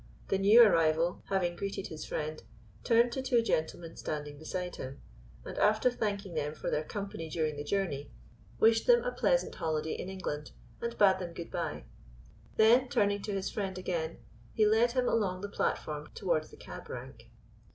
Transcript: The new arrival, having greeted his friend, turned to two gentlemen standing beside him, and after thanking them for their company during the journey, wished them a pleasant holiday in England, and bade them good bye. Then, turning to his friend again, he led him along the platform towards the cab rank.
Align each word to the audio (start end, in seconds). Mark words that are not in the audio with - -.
The 0.29 0.39
new 0.39 0.63
arrival, 0.63 1.21
having 1.29 1.55
greeted 1.55 1.85
his 1.89 2.05
friend, 2.05 2.41
turned 2.83 3.11
to 3.11 3.21
two 3.21 3.43
gentlemen 3.43 3.95
standing 3.95 4.39
beside 4.39 4.77
him, 4.77 4.99
and 5.45 5.55
after 5.59 5.91
thanking 5.91 6.33
them 6.33 6.55
for 6.55 6.71
their 6.71 6.83
company 6.83 7.29
during 7.29 7.55
the 7.55 7.63
journey, 7.63 8.09
wished 8.59 8.87
them 8.87 9.03
a 9.03 9.11
pleasant 9.11 9.53
holiday 9.53 9.93
in 9.93 10.09
England, 10.09 10.53
and 10.81 10.97
bade 10.97 11.19
them 11.19 11.33
good 11.33 11.51
bye. 11.51 11.83
Then, 12.55 12.89
turning 12.89 13.21
to 13.21 13.33
his 13.33 13.51
friend 13.51 13.77
again, 13.77 14.17
he 14.55 14.65
led 14.65 14.93
him 14.93 15.07
along 15.07 15.41
the 15.41 15.49
platform 15.49 16.09
towards 16.15 16.49
the 16.49 16.57
cab 16.57 16.89
rank. 16.89 17.29